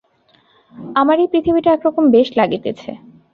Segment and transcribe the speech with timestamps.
[0.95, 2.91] আমার এই পৃথিবীটা একরকম বেশ লাগিতেছে।